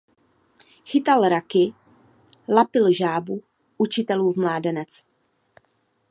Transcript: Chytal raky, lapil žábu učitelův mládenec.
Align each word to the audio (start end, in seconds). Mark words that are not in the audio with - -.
Chytal 0.89 1.29
raky, 1.29 1.73
lapil 2.49 2.93
žábu 2.93 3.43
učitelův 3.77 4.37
mládenec. 4.37 5.03